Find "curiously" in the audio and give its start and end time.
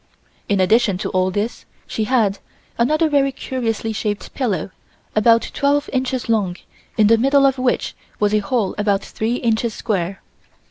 3.31-3.93